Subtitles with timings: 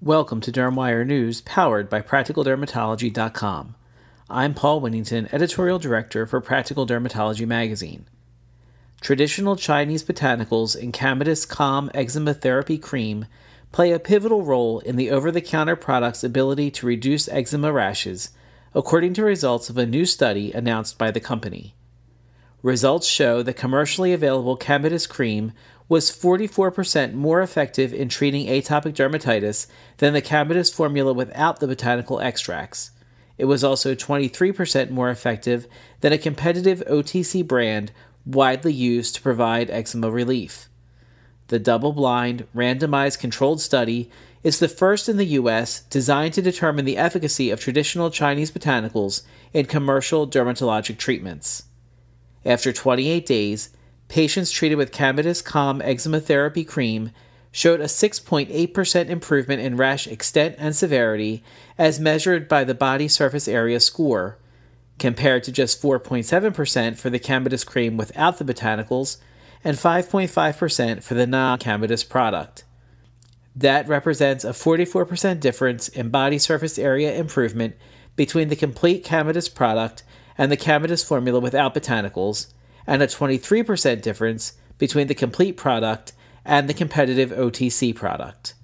[0.00, 3.74] Welcome to Dermwire News, powered by PracticalDermatology.com.
[4.30, 8.06] I'm Paul Winnington, Editorial Director for Practical Dermatology Magazine.
[9.00, 13.26] Traditional Chinese botanicals in Kamedis Calm Eczema Therapy Cream
[13.72, 18.30] play a pivotal role in the over the counter product's ability to reduce eczema rashes,
[18.76, 21.74] according to results of a new study announced by the company.
[22.62, 25.52] Results show the commercially available Kamedis cream
[25.88, 29.68] was 44% more effective in treating atopic dermatitis
[29.98, 32.90] than the Kamedis formula without the botanical extracts.
[33.38, 35.68] It was also 23% more effective
[36.00, 37.92] than a competitive OTC brand
[38.26, 40.68] widely used to provide eczema relief.
[41.46, 44.10] The double blind, randomized controlled study
[44.42, 45.82] is the first in the U.S.
[45.82, 49.22] designed to determine the efficacy of traditional Chinese botanicals
[49.54, 51.62] in commercial dermatologic treatments.
[52.44, 53.70] After 28 days,
[54.08, 57.10] patients treated with Kamedis Calm Eczema Therapy Cream
[57.50, 61.42] showed a 6.8% improvement in rash extent and severity
[61.76, 64.38] as measured by the body surface area score,
[64.98, 69.18] compared to just 4.7% for the Kamedis cream without the botanicals
[69.64, 72.64] and 5.5% for the non Kamedis product.
[73.56, 77.74] That represents a 44% difference in body surface area improvement
[78.14, 80.04] between the complete Kamedis product
[80.38, 82.46] and the Kamedis formula without botanicals
[82.86, 86.12] and a 23% difference between the complete product
[86.44, 88.54] and the competitive OTC product.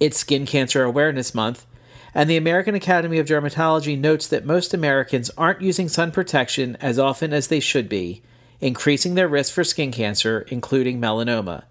[0.00, 1.66] It's Skin Cancer Awareness Month,
[2.14, 6.98] and the American Academy of Dermatology notes that most Americans aren't using sun protection as
[6.98, 8.22] often as they should be,
[8.60, 11.64] increasing their risk for skin cancer, including melanoma.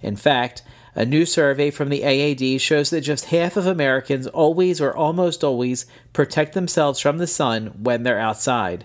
[0.00, 0.62] In fact,
[0.96, 5.44] a new survey from the AAD shows that just half of Americans always or almost
[5.44, 8.84] always protect themselves from the sun when they're outside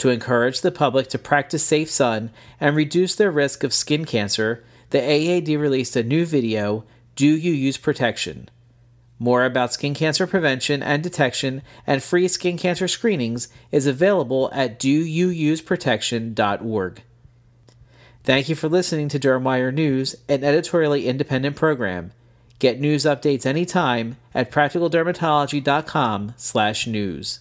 [0.00, 4.64] to encourage the public to practice safe sun and reduce their risk of skin cancer,
[4.88, 8.48] the AAD released a new video, Do You Use Protection?
[9.18, 14.80] More about skin cancer prevention and detection and free skin cancer screenings is available at
[14.80, 17.02] doyouuseprotection.org.
[18.30, 22.12] Thank you for listening to Dermwire News, an editorially independent program.
[22.60, 27.40] Get news updates anytime at practicaldermatology.com/news.